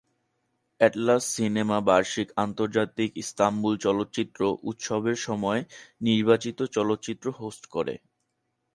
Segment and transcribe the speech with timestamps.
[0.81, 5.61] Atlas cinema বার্ষিক আন্তর্জাতিক Istanbul চলচ্চিত্র উৎসবের সময়
[6.01, 7.93] নির্বাচিত চলচ্চিত্র হোস্ট করে।